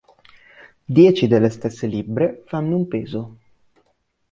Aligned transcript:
Dieci 0.89 1.27
delle 1.27 1.51
stesse 1.51 1.85
libbre 1.85 2.41
fanno 2.47 2.75
un 2.75 2.87
peso. 2.87 3.37